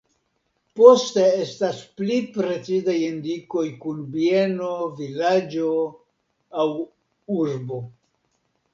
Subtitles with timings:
[0.79, 4.73] Poste estas pli precizaj indikoj kun bieno,
[5.05, 5.71] vilaĝo
[6.61, 6.69] aŭ
[7.41, 7.85] urbo.